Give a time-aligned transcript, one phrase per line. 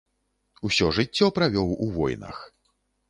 [0.69, 2.43] Усё жыццё правёў у войнах.